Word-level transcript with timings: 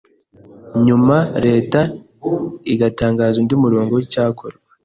nyuma 0.85 1.15
Leta 1.45 1.79
igatanga 2.73 3.23
undi 3.39 3.55
murongo 3.63 3.91
w’icyakorwa 3.93 4.57